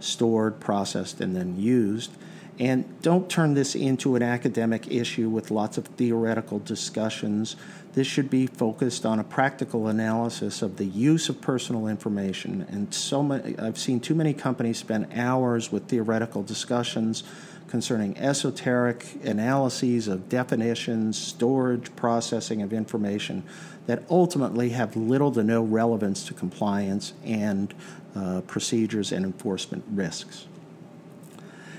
stored, 0.00 0.60
processed, 0.60 1.20
and 1.20 1.36
then 1.36 1.58
used. 1.58 2.10
And 2.58 3.00
don't 3.00 3.30
turn 3.30 3.54
this 3.54 3.74
into 3.74 4.16
an 4.16 4.22
academic 4.22 4.90
issue 4.92 5.30
with 5.30 5.50
lots 5.50 5.78
of 5.78 5.86
theoretical 5.86 6.58
discussions. 6.58 7.56
This 7.94 8.06
should 8.06 8.28
be 8.28 8.46
focused 8.46 9.06
on 9.06 9.18
a 9.18 9.24
practical 9.24 9.88
analysis 9.88 10.60
of 10.60 10.76
the 10.76 10.84
use 10.84 11.30
of 11.30 11.40
personal 11.40 11.86
information. 11.86 12.66
And 12.68 12.92
so 12.92 13.22
many, 13.22 13.58
I've 13.58 13.78
seen 13.78 13.98
too 13.98 14.14
many 14.14 14.34
companies 14.34 14.76
spend 14.76 15.08
hours 15.14 15.72
with 15.72 15.88
theoretical 15.88 16.42
discussions 16.42 17.24
concerning 17.70 18.18
esoteric 18.18 19.06
analyses 19.24 20.08
of 20.08 20.28
definitions, 20.28 21.16
storage, 21.16 21.94
processing 21.94 22.62
of 22.62 22.72
information 22.72 23.44
that 23.86 24.02
ultimately 24.10 24.70
have 24.70 24.96
little 24.96 25.30
to 25.30 25.42
no 25.42 25.62
relevance 25.62 26.24
to 26.24 26.34
compliance 26.34 27.12
and 27.24 27.72
uh, 28.16 28.40
procedures 28.42 29.12
and 29.12 29.24
enforcement 29.24 29.84
risks. 29.88 30.46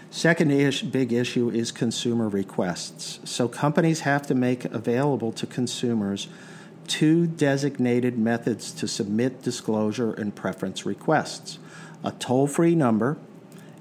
Second 0.10 0.52
ish, 0.52 0.82
big 0.82 1.12
issue 1.12 1.50
is 1.50 1.72
consumer 1.72 2.30
requests. 2.30 3.20
So 3.30 3.48
companies 3.48 4.02
have 4.02 4.26
to 4.28 4.36
make 4.36 4.66
available 4.66 5.32
to 5.34 5.46
consumers 5.46 6.30
two 6.88 7.28
designated 7.28 8.18
methods 8.18 8.72
to 8.72 8.88
submit 8.88 9.42
disclosure 9.42 10.14
and 10.14 10.34
preference 10.34 10.86
requests 10.86 11.60
a 12.04 12.12
toll 12.14 12.48
free 12.48 12.76
number 12.76 13.18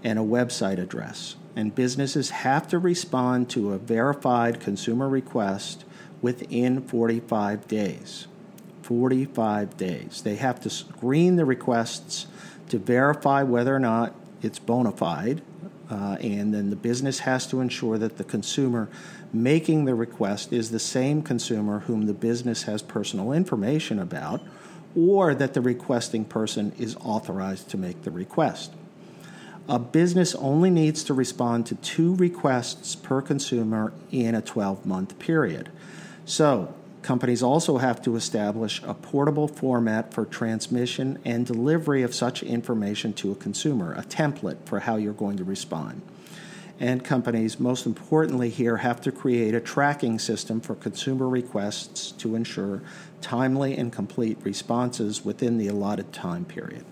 and 0.03 0.19
a 0.19 0.23
website 0.23 0.79
address 0.79 1.37
and 1.57 1.75
businesses 1.75 2.31
have 2.31 2.69
to 2.69 2.79
respond 2.79 3.51
to 3.51 3.73
a 3.73 3.79
verified 3.79 4.61
consumer 4.61 5.09
request 5.09 5.85
within 6.23 6.83
45 6.83 7.67
days. 7.67 8.27
45 8.83 9.77
days. 9.77 10.23
They 10.23 10.37
have 10.37 10.61
to 10.61 10.71
screen 10.71 11.37
the 11.37 11.45
requests 11.45 12.27
to 12.69 12.79
verify 12.79 13.43
whether 13.43 13.75
or 13.75 13.81
not 13.81 14.15
it's 14.43 14.59
bona 14.59 14.93
fide, 14.93 15.43
uh, 15.91 16.17
and 16.21 16.55
then 16.55 16.71
the 16.71 16.77
business 16.77 17.21
has 17.21 17.47
to 17.49 17.61
ensure 17.61 17.99
that 17.99 18.17
the 18.17 18.25
consumer 18.25 18.89
making 19.33 19.85
the 19.85 19.95
request 19.95 20.53
is 20.53 20.71
the 20.71 20.79
same 20.79 21.23
consumer 21.23 21.81
whom 21.81 22.07
the 22.07 22.15
business 22.15 22.65
has 22.65 22.81
personal 22.81 23.33
information 23.33 23.99
about, 23.99 24.41
or 24.97 25.35
that 25.35 25.55
the 25.55 25.61
requesting 25.61 26.25
person 26.25 26.73
is 26.79 26.97
authorized 26.97 27.69
to 27.69 27.77
make 27.77 28.03
the 28.03 28.11
request. 28.11 28.73
A 29.71 29.79
business 29.79 30.35
only 30.35 30.69
needs 30.69 31.05
to 31.05 31.15
respond 31.15 31.65
to 31.67 31.77
two 31.77 32.17
requests 32.17 32.97
per 32.97 33.23
consumer 33.23 33.93
in 34.11 34.35
a 34.35 34.43
12 34.43 34.85
month 34.85 35.17
period. 35.21 35.71
So, 36.25 36.75
companies 37.03 37.41
also 37.41 37.79
have 37.79 38.03
to 38.03 38.17
establish 38.17 38.83
a 38.83 38.95
portable 38.95 39.47
format 39.47 40.13
for 40.13 40.25
transmission 40.25 41.21
and 41.25 41.47
delivery 41.47 42.03
of 42.03 42.17
such 42.17 42.43
information 42.43 43.13
to 43.13 43.31
a 43.31 43.37
consumer, 43.37 43.95
a 43.95 44.03
template 44.03 44.57
for 44.65 44.81
how 44.81 44.97
you're 44.97 45.13
going 45.13 45.37
to 45.37 45.45
respond. 45.45 46.03
And 46.81 47.05
companies, 47.05 47.61
most 47.61 47.87
importantly, 47.87 48.51
here 48.51 48.79
have 48.79 49.01
to 49.03 49.13
create 49.13 49.55
a 49.55 49.61
tracking 49.61 50.19
system 50.19 50.61
for 50.61 50.75
consumer 50.75 51.29
requests 51.29 52.11
to 52.19 52.35
ensure 52.35 52.83
timely 53.21 53.77
and 53.77 53.93
complete 53.93 54.39
responses 54.43 55.25
within 55.25 55.59
the 55.59 55.69
allotted 55.69 56.13
time 56.13 56.45
period. 56.45 56.85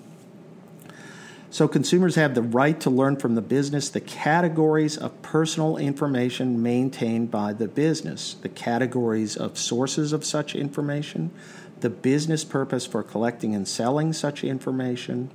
So 1.50 1.66
consumers 1.66 2.16
have 2.16 2.34
the 2.34 2.42
right 2.42 2.78
to 2.80 2.90
learn 2.90 3.16
from 3.16 3.34
the 3.34 3.40
business 3.40 3.88
the 3.88 4.00
categories 4.00 4.98
of 4.98 5.22
personal 5.22 5.78
information 5.78 6.62
maintained 6.62 7.30
by 7.30 7.54
the 7.54 7.68
business, 7.68 8.36
the 8.42 8.50
categories 8.50 9.34
of 9.34 9.56
sources 9.56 10.12
of 10.12 10.26
such 10.26 10.54
information, 10.54 11.30
the 11.80 11.88
business 11.88 12.44
purpose 12.44 12.84
for 12.84 13.02
collecting 13.02 13.54
and 13.54 13.66
selling 13.66 14.12
such 14.12 14.44
information, 14.44 15.30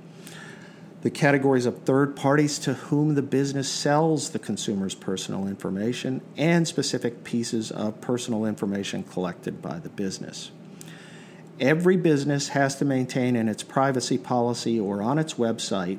the 1.02 1.10
categories 1.10 1.66
of 1.66 1.82
third 1.82 2.14
parties 2.14 2.60
to 2.60 2.74
whom 2.74 3.16
the 3.16 3.22
business 3.22 3.68
sells 3.68 4.30
the 4.30 4.38
consumer's 4.38 4.94
personal 4.94 5.48
information, 5.48 6.20
and 6.36 6.68
specific 6.68 7.24
pieces 7.24 7.72
of 7.72 8.00
personal 8.00 8.44
information 8.44 9.02
collected 9.02 9.60
by 9.60 9.80
the 9.80 9.88
business. 9.88 10.52
Every 11.60 11.96
business 11.96 12.48
has 12.48 12.76
to 12.76 12.84
maintain 12.84 13.36
in 13.36 13.48
its 13.48 13.62
privacy 13.62 14.18
policy 14.18 14.78
or 14.78 15.02
on 15.02 15.18
its 15.18 15.34
website 15.34 15.98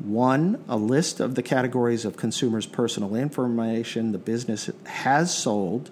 one, 0.00 0.62
a 0.68 0.76
list 0.76 1.18
of 1.18 1.34
the 1.34 1.42
categories 1.42 2.04
of 2.04 2.16
consumers' 2.16 2.66
personal 2.66 3.16
information 3.16 4.12
the 4.12 4.18
business 4.18 4.70
has 4.86 5.34
sold 5.34 5.90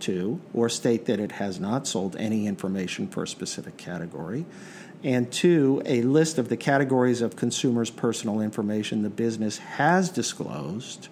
to, 0.00 0.40
or 0.54 0.68
state 0.68 1.04
that 1.06 1.20
it 1.20 1.32
has 1.32 1.60
not 1.60 1.86
sold 1.86 2.16
any 2.16 2.46
information 2.46 3.06
for 3.06 3.22
a 3.22 3.28
specific 3.28 3.76
category. 3.76 4.46
And 5.04 5.30
two, 5.30 5.82
a 5.84 6.02
list 6.02 6.38
of 6.38 6.48
the 6.48 6.56
categories 6.56 7.20
of 7.20 7.36
consumers' 7.36 7.90
personal 7.90 8.40
information 8.40 9.02
the 9.02 9.10
business 9.10 9.58
has 9.58 10.08
disclosed 10.08 11.08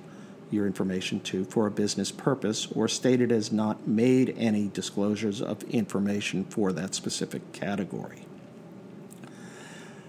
your 0.50 0.66
information 0.66 1.20
to 1.20 1.44
for 1.44 1.66
a 1.66 1.70
business 1.70 2.10
purpose 2.10 2.66
or 2.74 2.88
stated 2.88 3.30
as 3.30 3.52
not 3.52 3.86
made 3.86 4.34
any 4.36 4.68
disclosures 4.68 5.40
of 5.40 5.62
information 5.64 6.44
for 6.44 6.72
that 6.72 6.94
specific 6.94 7.52
category. 7.52 8.22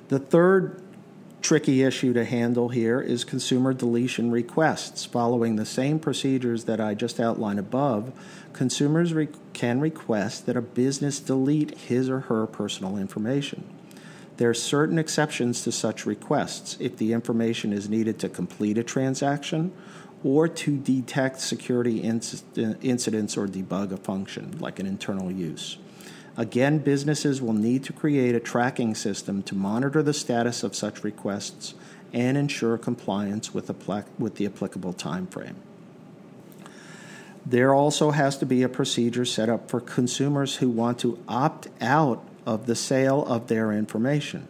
The 0.10 0.20
third 0.20 0.82
tricky 1.42 1.84
issue 1.84 2.14
to 2.14 2.24
handle 2.24 2.70
here 2.70 3.02
is 3.02 3.24
consumer 3.24 3.74
deletion 3.74 4.32
requests. 4.32 5.06
Following 5.06 5.56
the 5.56 5.66
same 5.66 6.00
procedures 6.00 6.66
that 6.66 6.80
I 6.80 6.94
just 6.94 7.20
outlined 7.20 7.60
above, 7.60 8.12
consumers 8.54 9.14
re- 9.14 9.30
can 9.54 9.80
request 9.80 10.46
that 10.46 10.56
a 10.56 10.62
business 10.62 11.20
delete 11.20 11.78
his 11.78 12.10
or 12.10 12.22
her 12.22 12.46
personal 12.46 12.98
information. 12.98 13.64
There 14.38 14.50
are 14.50 14.56
certain 14.56 14.98
exceptions 14.98 15.64
to 15.64 15.72
such 15.72 16.06
requests 16.06 16.78
if 16.80 16.98
the 16.98 17.14
information 17.14 17.74
is 17.74 17.90
needed 17.90 18.20
to 18.20 18.30
complete 18.30 18.78
a 18.78 18.84
transaction 18.84 19.72
or 20.24 20.48
to 20.48 20.78
detect 20.78 21.40
security 21.42 22.02
inc- 22.02 22.78
incidents 22.84 23.38
or 23.38 23.48
debug 23.48 23.92
a 23.92 23.98
function, 23.98 24.58
like 24.60 24.80
an 24.80 24.86
internal 24.86 25.32
use. 25.32 25.78
Again, 26.38 26.80
businesses 26.80 27.42
will 27.42 27.54
need 27.54 27.84
to 27.86 27.94
create 27.94 28.36
a 28.36 28.40
tracking 28.40 28.96
system 28.96 29.44
to 29.44 29.56
monitor 29.56 30.02
the 30.02 30.14
status 30.14 30.64
of 30.64 30.76
such 30.76 31.04
requests 31.04 31.74
and 32.14 32.38
ensure 32.38 32.78
compliance 32.78 33.54
with, 33.54 33.68
the, 33.68 34.06
with 34.18 34.36
the 34.36 34.46
applicable 34.46 34.94
time 34.94 35.28
frame. 35.28 35.56
There 37.46 37.74
also 37.74 38.12
has 38.12 38.38
to 38.38 38.46
be 38.46 38.64
a 38.64 38.70
procedure 38.70 39.26
set 39.26 39.50
up 39.50 39.70
for 39.70 39.82
consumers 39.82 40.58
who 40.58 40.70
want 40.70 41.00
to 41.00 41.20
opt 41.28 41.68
out 41.82 42.24
of 42.46 42.66
the 42.66 42.76
sale 42.76 43.26
of 43.26 43.48
their 43.48 43.72
information. 43.72 44.48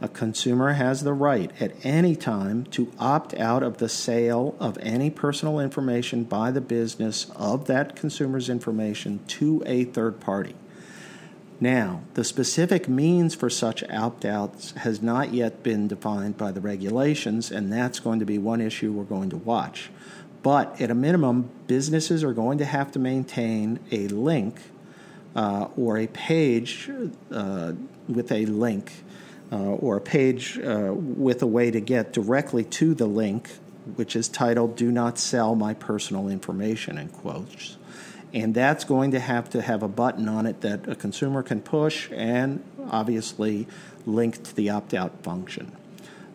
A 0.00 0.08
consumer 0.08 0.74
has 0.74 1.02
the 1.02 1.12
right 1.12 1.50
at 1.60 1.72
any 1.84 2.14
time 2.14 2.64
to 2.66 2.92
opt 3.00 3.34
out 3.34 3.64
of 3.64 3.78
the 3.78 3.88
sale 3.88 4.54
of 4.60 4.78
any 4.80 5.10
personal 5.10 5.58
information 5.58 6.22
by 6.22 6.52
the 6.52 6.60
business 6.60 7.28
of 7.34 7.66
that 7.66 7.96
consumer's 7.96 8.48
information 8.48 9.18
to 9.26 9.62
a 9.66 9.84
third 9.84 10.20
party. 10.20 10.54
Now, 11.60 12.02
the 12.14 12.22
specific 12.22 12.88
means 12.88 13.34
for 13.34 13.50
such 13.50 13.82
opt 13.90 14.24
outs 14.24 14.70
has 14.72 15.02
not 15.02 15.34
yet 15.34 15.64
been 15.64 15.88
defined 15.88 16.36
by 16.36 16.52
the 16.52 16.60
regulations, 16.60 17.50
and 17.50 17.72
that's 17.72 17.98
going 17.98 18.20
to 18.20 18.24
be 18.24 18.38
one 18.38 18.60
issue 18.60 18.92
we're 18.92 19.02
going 19.02 19.30
to 19.30 19.36
watch. 19.36 19.90
But 20.44 20.80
at 20.80 20.92
a 20.92 20.94
minimum, 20.94 21.50
businesses 21.66 22.22
are 22.22 22.32
going 22.32 22.58
to 22.58 22.64
have 22.64 22.92
to 22.92 23.00
maintain 23.00 23.80
a 23.90 24.06
link 24.06 24.60
uh, 25.34 25.66
or 25.76 25.98
a 25.98 26.06
page 26.06 26.88
uh, 27.32 27.72
with 28.08 28.30
a 28.30 28.46
link 28.46 28.92
or 29.56 29.96
a 29.96 30.00
page 30.00 30.58
uh, 30.58 30.92
with 30.94 31.42
a 31.42 31.46
way 31.46 31.70
to 31.70 31.80
get 31.80 32.12
directly 32.12 32.64
to 32.64 32.94
the 32.94 33.06
link, 33.06 33.50
which 33.96 34.14
is 34.14 34.28
titled 34.28 34.76
Do 34.76 34.90
Not 34.90 35.18
Sell 35.18 35.54
My 35.54 35.74
Personal 35.74 36.28
Information, 36.28 36.98
in 36.98 37.08
quotes 37.08 37.78
and 38.32 38.54
that's 38.54 38.84
going 38.84 39.12
to 39.12 39.20
have 39.20 39.48
to 39.50 39.62
have 39.62 39.82
a 39.82 39.88
button 39.88 40.28
on 40.28 40.46
it 40.46 40.60
that 40.60 40.88
a 40.88 40.94
consumer 40.94 41.42
can 41.42 41.60
push 41.60 42.10
and 42.12 42.62
obviously 42.90 43.66
link 44.06 44.42
to 44.42 44.54
the 44.54 44.70
opt 44.70 44.94
out 44.94 45.22
function. 45.22 45.72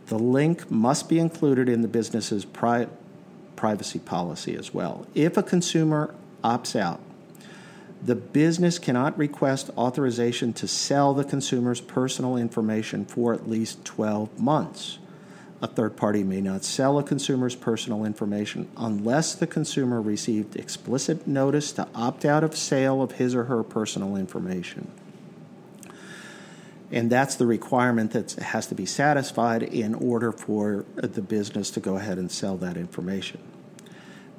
The 0.07 0.17
link 0.19 0.69
must 0.69 1.07
be 1.07 1.19
included 1.19 1.69
in 1.69 1.81
the 1.81 1.87
business's 1.87 2.45
pri- 2.45 2.87
privacy 3.55 3.99
policy 3.99 4.55
as 4.55 4.73
well. 4.73 5.05
If 5.13 5.37
a 5.37 5.43
consumer 5.43 6.13
opts 6.43 6.79
out, 6.79 6.99
the 8.05 8.15
business 8.15 8.79
cannot 8.79 9.17
request 9.17 9.69
authorization 9.77 10.51
to 10.53 10.67
sell 10.67 11.13
the 11.13 11.23
consumer's 11.23 11.79
personal 11.79 12.35
information 12.35 13.05
for 13.05 13.33
at 13.33 13.49
least 13.49 13.85
12 13.85 14.39
months. 14.39 14.99
A 15.61 15.67
third 15.67 15.95
party 15.95 16.23
may 16.25 16.41
not 16.41 16.65
sell 16.65 16.99
a 16.99 17.03
consumer's 17.03 17.55
personal 17.55 18.03
information 18.03 18.69
unless 18.75 19.33
the 19.33 19.47
consumer 19.47 20.01
received 20.01 20.57
explicit 20.57 21.25
notice 21.25 21.71
to 21.73 21.87
opt 21.95 22.25
out 22.25 22.43
of 22.43 22.57
sale 22.57 23.01
of 23.01 23.13
his 23.13 23.33
or 23.33 23.45
her 23.45 23.63
personal 23.63 24.17
information. 24.17 24.91
And 26.91 27.09
that's 27.09 27.35
the 27.35 27.45
requirement 27.45 28.11
that 28.11 28.33
has 28.33 28.67
to 28.67 28.75
be 28.75 28.85
satisfied 28.85 29.63
in 29.63 29.95
order 29.95 30.33
for 30.33 30.83
the 30.95 31.21
business 31.21 31.71
to 31.71 31.79
go 31.79 31.95
ahead 31.95 32.17
and 32.17 32.29
sell 32.29 32.57
that 32.57 32.75
information. 32.75 33.39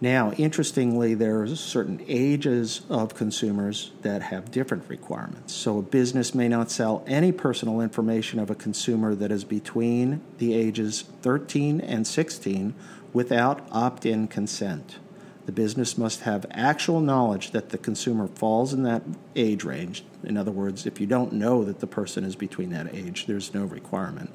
Now, 0.04 0.32
interestingly, 0.32 1.14
there 1.14 1.40
are 1.40 1.56
certain 1.56 2.04
ages 2.06 2.82
of 2.90 3.14
consumers 3.14 3.90
that 4.02 4.20
have 4.20 4.50
different 4.50 4.86
requirements. 4.90 5.54
So, 5.54 5.78
a 5.78 5.82
business 5.82 6.34
may 6.34 6.46
not 6.46 6.70
sell 6.70 7.02
any 7.06 7.32
personal 7.32 7.80
information 7.80 8.38
of 8.38 8.50
a 8.50 8.54
consumer 8.54 9.14
that 9.14 9.32
is 9.32 9.44
between 9.44 10.20
the 10.36 10.52
ages 10.52 11.04
13 11.22 11.80
and 11.80 12.06
16 12.06 12.74
without 13.14 13.66
opt 13.72 14.04
in 14.04 14.28
consent. 14.28 14.98
The 15.46 15.52
business 15.52 15.96
must 15.96 16.20
have 16.20 16.44
actual 16.50 17.00
knowledge 17.00 17.52
that 17.52 17.70
the 17.70 17.78
consumer 17.78 18.28
falls 18.28 18.74
in 18.74 18.82
that 18.82 19.04
age 19.34 19.64
range. 19.64 20.04
In 20.22 20.36
other 20.36 20.52
words, 20.52 20.84
if 20.84 21.00
you 21.00 21.06
don't 21.06 21.32
know 21.32 21.64
that 21.64 21.80
the 21.80 21.86
person 21.86 22.24
is 22.24 22.36
between 22.36 22.68
that 22.72 22.94
age, 22.94 23.24
there's 23.24 23.54
no 23.54 23.64
requirement. 23.64 24.30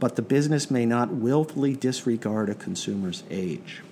But 0.00 0.16
the 0.16 0.22
business 0.22 0.70
may 0.70 0.86
not 0.86 1.10
willfully 1.10 1.76
disregard 1.76 2.48
a 2.48 2.54
consumer's 2.54 3.22
age. 3.28 3.82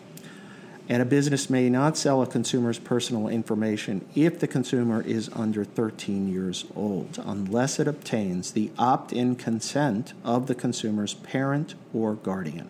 And 0.89 1.01
a 1.01 1.07
business 1.07 1.49
may 1.49 1.71
not 1.71 1.97
sell 1.97 2.23
a 2.23 2.27
consumer's 2.27 2.79
personal 2.79 3.29
information 3.29 4.07
if 4.15 4.41
the 4.41 4.49
consumer 4.49 5.01
is 5.03 5.31
under 5.33 5.65
13 5.65 6.29
years 6.29 6.65
old, 6.75 7.23
unless 7.25 7.79
it 7.79 7.87
obtains 7.87 8.53
the 8.53 8.71
opt 8.79 9.13
in 9.13 9.37
consent 9.37 10.13
of 10.25 10.49
the 10.49 10.55
consumer's 10.55 11.15
parent 11.15 11.75
or 11.95 12.15
guardian. 12.15 12.69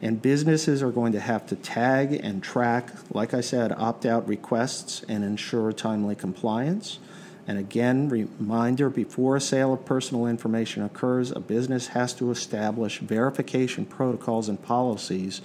And 0.00 0.22
businesses 0.22 0.80
are 0.80 0.92
going 0.92 1.12
to 1.12 1.20
have 1.20 1.44
to 1.48 1.56
tag 1.56 2.12
and 2.12 2.40
track, 2.40 2.92
like 3.10 3.34
I 3.34 3.40
said, 3.40 3.72
opt 3.72 4.06
out 4.06 4.28
requests 4.28 5.04
and 5.08 5.24
ensure 5.24 5.72
timely 5.72 6.14
compliance. 6.14 7.00
And 7.48 7.58
again, 7.58 8.08
reminder 8.08 8.90
before 8.90 9.34
a 9.34 9.40
sale 9.40 9.72
of 9.72 9.84
personal 9.84 10.26
information 10.26 10.84
occurs, 10.84 11.32
a 11.32 11.40
business 11.40 11.88
has 11.88 12.14
to 12.14 12.30
establish 12.30 13.00
verification 13.00 13.86
protocols 13.86 14.48
and 14.48 14.62
policies 14.62 15.40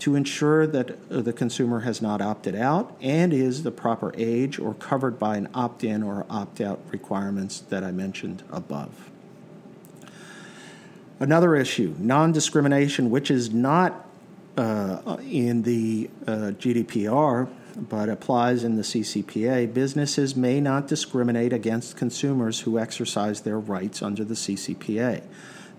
to 0.00 0.14
ensure 0.14 0.66
that 0.66 0.90
uh, 1.10 1.20
the 1.20 1.32
consumer 1.32 1.80
has 1.80 2.02
not 2.02 2.20
opted 2.20 2.54
out 2.54 2.96
and 3.00 3.32
is 3.32 3.62
the 3.62 3.70
proper 3.70 4.12
age 4.16 4.58
or 4.58 4.74
covered 4.74 5.18
by 5.18 5.36
an 5.36 5.48
opt 5.54 5.84
in 5.84 6.02
or 6.02 6.26
opt 6.28 6.60
out 6.60 6.80
requirements 6.90 7.60
that 7.60 7.84
I 7.84 7.92
mentioned 7.92 8.42
above. 8.50 9.10
Another 11.20 11.54
issue 11.54 11.94
non 11.98 12.32
discrimination, 12.32 13.10
which 13.10 13.30
is 13.30 13.52
not 13.52 14.06
uh, 14.56 15.16
in 15.22 15.62
the 15.62 16.10
uh, 16.26 16.52
GDPR 16.58 17.48
but 17.76 18.08
applies 18.08 18.64
in 18.64 18.76
the 18.76 18.82
CCPA. 18.82 19.72
Businesses 19.72 20.36
may 20.36 20.60
not 20.60 20.88
discriminate 20.88 21.52
against 21.52 21.96
consumers 21.96 22.60
who 22.60 22.78
exercise 22.78 23.42
their 23.42 23.58
rights 23.58 24.02
under 24.02 24.24
the 24.24 24.34
CCPA. 24.34 25.22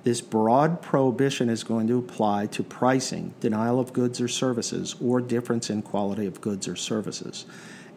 This 0.03 0.19
broad 0.19 0.81
prohibition 0.81 1.49
is 1.49 1.63
going 1.63 1.87
to 1.87 1.97
apply 1.97 2.47
to 2.47 2.63
pricing, 2.63 3.33
denial 3.39 3.79
of 3.79 3.93
goods 3.93 4.19
or 4.19 4.27
services, 4.27 4.95
or 5.01 5.21
difference 5.21 5.69
in 5.69 5.81
quality 5.81 6.25
of 6.25 6.41
goods 6.41 6.67
or 6.67 6.75
services. 6.75 7.45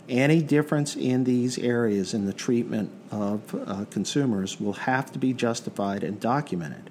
Any 0.09 0.41
difference 0.41 0.95
in 0.95 1.25
these 1.25 1.59
areas 1.59 2.15
in 2.15 2.27
the 2.27 2.33
treatment 2.33 2.93
of 3.11 3.55
uh, 3.67 3.87
consumers 3.91 4.61
will 4.61 4.75
have 4.75 5.11
to 5.13 5.19
be 5.19 5.33
justified 5.33 6.05
and 6.05 6.21
documented. 6.21 6.91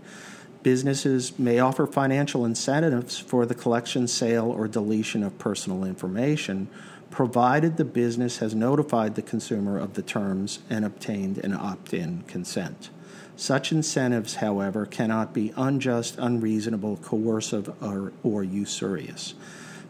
Businesses 0.63 1.39
may 1.39 1.60
offer 1.60 1.88
financial 1.88 2.43
incentives 2.43 3.17
for 3.17 3.45
the 3.45 3.56
collection, 3.56 4.10
sale, 4.10 4.51
or 4.51 4.67
deletion 4.67 5.23
of 5.23 5.38
personal 5.39 5.86
information, 5.86 6.67
provided 7.10 7.78
the 7.78 7.86
business 7.86 8.39
has 8.39 8.54
notified 8.54 9.15
the 9.15 9.21
consumer 9.21 9.80
of 9.80 9.93
the 9.93 10.01
terms 10.01 10.60
and 10.69 10.84
obtained 10.84 11.38
an 11.38 11.54
opt 11.54 11.93
in 11.93 12.23
consent. 12.23 12.89
Such 13.38 13.71
incentives, 13.71 14.36
however, 14.36 14.86
cannot 14.86 15.34
be 15.34 15.54
unjust, 15.58 16.17
unreasonable, 16.17 16.98
coercive, 16.98 17.69
or, 17.84 18.13
or 18.24 18.43
usurious. 18.43 19.34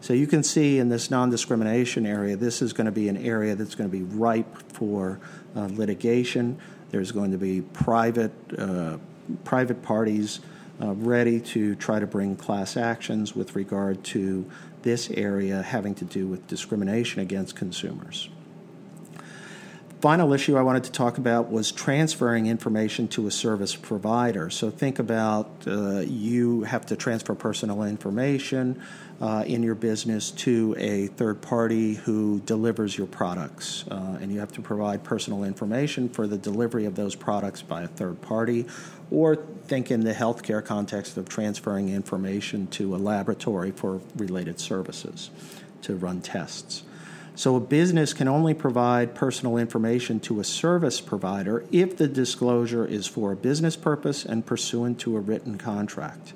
So 0.00 0.12
you 0.12 0.26
can 0.26 0.42
see 0.42 0.78
in 0.78 0.88
this 0.88 1.10
non 1.10 1.30
discrimination 1.30 2.06
area, 2.06 2.36
this 2.36 2.60
is 2.60 2.72
going 2.72 2.86
to 2.86 2.92
be 2.92 3.08
an 3.08 3.16
area 3.16 3.54
that's 3.54 3.74
going 3.74 3.90
to 3.90 3.96
be 3.96 4.02
ripe 4.02 4.72
for 4.72 5.20
uh, 5.54 5.68
litigation. 5.72 6.58
There's 6.90 7.12
going 7.12 7.32
to 7.32 7.38
be 7.38 7.62
private, 7.62 8.32
uh, 8.58 8.98
private 9.44 9.82
parties 9.82 10.40
uh, 10.80 10.92
ready 10.94 11.40
to 11.40 11.74
try 11.76 11.98
to 11.98 12.06
bring 12.06 12.36
class 12.36 12.76
actions 12.76 13.34
with 13.34 13.56
regard 13.56 14.04
to 14.04 14.48
this 14.82 15.10
area 15.10 15.62
having 15.62 15.94
to 15.96 16.04
do 16.04 16.26
with 16.26 16.46
discrimination 16.46 17.20
against 17.20 17.56
consumers. 17.56 18.28
Final 20.06 20.32
issue 20.32 20.56
I 20.56 20.62
wanted 20.62 20.84
to 20.84 20.92
talk 20.92 21.18
about 21.18 21.50
was 21.50 21.72
transferring 21.72 22.46
information 22.46 23.08
to 23.08 23.26
a 23.26 23.30
service 23.32 23.74
provider. 23.74 24.50
So 24.50 24.70
think 24.70 25.00
about 25.00 25.50
uh, 25.66 25.98
you 25.98 26.62
have 26.62 26.86
to 26.86 26.96
transfer 26.96 27.34
personal 27.34 27.82
information 27.82 28.80
uh, 29.20 29.42
in 29.44 29.64
your 29.64 29.74
business 29.74 30.30
to 30.46 30.76
a 30.78 31.08
third 31.08 31.42
party 31.42 31.94
who 31.94 32.40
delivers 32.46 32.96
your 32.96 33.08
products. 33.08 33.84
Uh, 33.90 34.18
and 34.20 34.30
you 34.30 34.38
have 34.38 34.52
to 34.52 34.62
provide 34.62 35.02
personal 35.02 35.42
information 35.42 36.08
for 36.08 36.28
the 36.28 36.38
delivery 36.38 36.84
of 36.84 36.94
those 36.94 37.16
products 37.16 37.60
by 37.62 37.82
a 37.82 37.88
third 37.88 38.22
party. 38.22 38.64
Or 39.10 39.34
think 39.34 39.90
in 39.90 40.04
the 40.04 40.14
healthcare 40.14 40.64
context 40.64 41.16
of 41.16 41.28
transferring 41.28 41.88
information 41.88 42.68
to 42.68 42.94
a 42.94 42.98
laboratory 42.98 43.72
for 43.72 44.00
related 44.14 44.60
services 44.60 45.30
to 45.82 45.96
run 45.96 46.20
tests. 46.20 46.84
So 47.36 47.54
a 47.54 47.60
business 47.60 48.12
can 48.12 48.26
only 48.26 48.54
provide 48.54 49.14
personal 49.14 49.56
information 49.56 50.18
to 50.20 50.40
a 50.40 50.44
service 50.44 51.00
provider 51.00 51.64
if 51.70 51.96
the 51.96 52.08
disclosure 52.08 52.84
is 52.84 53.06
for 53.06 53.30
a 53.30 53.36
business 53.36 53.76
purpose 53.76 54.24
and 54.24 54.44
pursuant 54.44 54.98
to 55.00 55.16
a 55.16 55.20
written 55.20 55.58
contract 55.58 56.32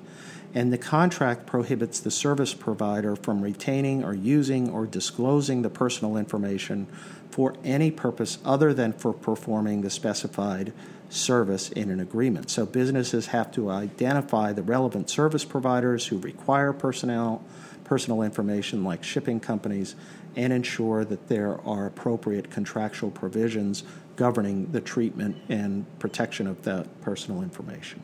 and 0.53 0.71
the 0.71 0.77
contract 0.77 1.45
prohibits 1.45 1.99
the 1.99 2.11
service 2.11 2.53
provider 2.53 3.15
from 3.15 3.41
retaining 3.41 4.03
or 4.03 4.13
using 4.13 4.69
or 4.69 4.85
disclosing 4.85 5.61
the 5.61 5.69
personal 5.69 6.17
information 6.17 6.87
for 7.29 7.55
any 7.63 7.89
purpose 7.89 8.37
other 8.43 8.73
than 8.73 8.91
for 8.91 9.13
performing 9.13 9.81
the 9.81 9.89
specified 9.89 10.73
service 11.09 11.69
in 11.69 11.89
an 11.89 11.99
agreement. 11.99 12.49
So 12.49 12.65
businesses 12.65 13.27
have 13.27 13.51
to 13.53 13.69
identify 13.69 14.51
the 14.51 14.63
relevant 14.63 15.09
service 15.09 15.45
providers 15.45 16.07
who 16.07 16.17
require 16.17 16.73
personnel 16.73 17.43
personal 17.83 18.21
information 18.21 18.85
like 18.85 19.03
shipping 19.03 19.39
companies 19.39 19.95
and 20.35 20.53
ensure 20.53 21.03
that 21.05 21.27
there 21.27 21.59
are 21.61 21.85
appropriate 21.85 22.49
contractual 22.49 23.11
provisions 23.11 23.83
governing 24.15 24.71
the 24.71 24.81
treatment 24.81 25.35
and 25.49 25.85
protection 25.99 26.47
of 26.47 26.61
that 26.63 27.01
personal 27.01 27.41
information. 27.41 28.01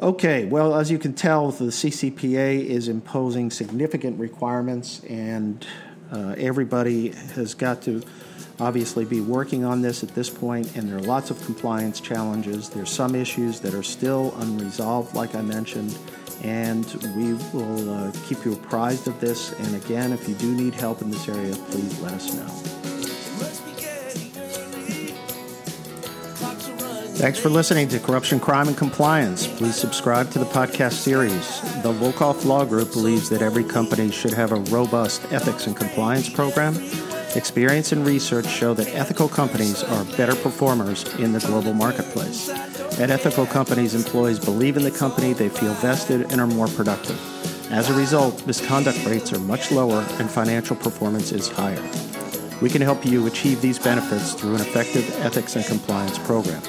Okay, 0.00 0.44
well, 0.44 0.74
as 0.74 0.90
you 0.90 0.98
can 0.98 1.14
tell, 1.14 1.50
the 1.50 1.66
CCPA 1.66 2.66
is 2.66 2.88
imposing 2.88 3.50
significant 3.50 4.18
requirements, 4.20 5.02
and 5.04 5.66
uh, 6.12 6.34
everybody 6.36 7.12
has 7.34 7.54
got 7.54 7.80
to 7.82 8.02
obviously 8.60 9.04
be 9.04 9.20
working 9.20 9.64
on 9.64 9.82
this 9.82 10.02
at 10.02 10.14
this 10.14 10.30
point, 10.30 10.76
and 10.76 10.88
there 10.88 10.98
are 10.98 11.02
lots 11.02 11.30
of 11.30 11.42
compliance 11.44 12.00
challenges. 12.00 12.68
There's 12.68 12.90
some 12.90 13.14
issues 13.14 13.60
that 13.60 13.74
are 13.74 13.82
still 13.82 14.34
unresolved, 14.38 15.14
like 15.14 15.34
I 15.34 15.42
mentioned, 15.42 15.98
and 16.42 16.84
we 17.16 17.34
will 17.52 17.90
uh, 17.90 18.12
keep 18.26 18.44
you 18.44 18.54
apprised 18.54 19.08
of 19.08 19.20
this. 19.20 19.52
And 19.52 19.76
again, 19.76 20.12
if 20.12 20.28
you 20.28 20.34
do 20.34 20.54
need 20.54 20.74
help 20.74 21.02
in 21.02 21.10
this 21.10 21.28
area, 21.28 21.54
please 21.54 22.00
let 22.00 22.12
us 22.14 22.34
know. 22.34 22.76
Thanks 27.16 27.38
for 27.38 27.48
listening 27.48 27.88
to 27.88 27.98
Corruption, 27.98 28.38
Crime, 28.38 28.68
and 28.68 28.76
Compliance. 28.76 29.46
Please 29.46 29.74
subscribe 29.74 30.30
to 30.32 30.38
the 30.38 30.44
podcast 30.44 30.92
series. 30.92 31.62
The 31.82 31.90
Volkov 31.90 32.44
Law 32.44 32.66
Group 32.66 32.92
believes 32.92 33.30
that 33.30 33.40
every 33.40 33.64
company 33.64 34.10
should 34.10 34.34
have 34.34 34.52
a 34.52 34.56
robust 34.70 35.24
ethics 35.32 35.66
and 35.66 35.74
compliance 35.74 36.28
program. 36.28 36.74
Experience 37.36 37.92
and 37.92 38.06
research 38.06 38.46
show 38.46 38.72
that 38.72 38.88
ethical 38.94 39.28
companies 39.28 39.82
are 39.82 40.04
better 40.16 40.34
performers 40.34 41.04
in 41.18 41.32
the 41.32 41.40
global 41.40 41.74
marketplace. 41.74 42.48
At 42.98 43.10
ethical 43.10 43.44
companies, 43.44 43.94
employees 43.94 44.40
believe 44.40 44.78
in 44.78 44.84
the 44.84 44.90
company, 44.90 45.34
they 45.34 45.50
feel 45.50 45.74
vested, 45.74 46.32
and 46.32 46.40
are 46.40 46.46
more 46.46 46.68
productive. 46.68 47.20
As 47.70 47.90
a 47.90 47.94
result, 47.94 48.46
misconduct 48.46 49.04
rates 49.04 49.34
are 49.34 49.38
much 49.38 49.70
lower 49.70 50.00
and 50.18 50.30
financial 50.30 50.76
performance 50.76 51.30
is 51.30 51.48
higher. 51.48 51.82
We 52.62 52.70
can 52.70 52.80
help 52.80 53.04
you 53.04 53.26
achieve 53.26 53.60
these 53.60 53.78
benefits 53.78 54.32
through 54.32 54.54
an 54.54 54.62
effective 54.62 55.06
ethics 55.20 55.56
and 55.56 55.64
compliance 55.66 56.18
program. 56.20 56.62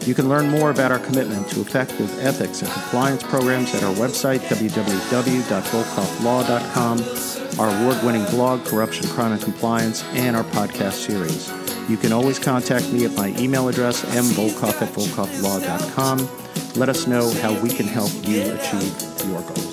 You 0.00 0.16
can 0.16 0.28
learn 0.28 0.50
more 0.50 0.72
about 0.72 0.90
our 0.90 0.98
commitment 0.98 1.48
to 1.50 1.60
effective 1.60 2.10
ethics 2.18 2.62
and 2.62 2.72
compliance 2.72 3.22
programs 3.22 3.72
at 3.72 3.84
our 3.84 3.94
website, 3.94 4.40
www.volkovlaw.com, 4.40 6.98
our 7.58 7.68
award 7.80 8.02
winning 8.04 8.24
blog, 8.26 8.64
Corruption, 8.64 9.08
Crime, 9.08 9.32
and 9.32 9.42
Compliance, 9.42 10.04
and 10.14 10.36
our 10.36 10.44
podcast 10.44 10.92
series. 10.92 11.52
You 11.88 11.96
can 11.96 12.12
always 12.12 12.38
contact 12.38 12.92
me 12.92 13.04
at 13.04 13.12
my 13.12 13.28
email 13.38 13.68
address, 13.68 14.04
mvolkov 14.04 14.80
at 14.82 14.88
volkovlaw.com. 14.92 16.28
Let 16.78 16.88
us 16.88 17.06
know 17.06 17.32
how 17.42 17.60
we 17.60 17.70
can 17.70 17.86
help 17.86 18.10
you 18.22 18.42
achieve 18.52 18.94
your 19.28 19.42
goals. 19.42 19.67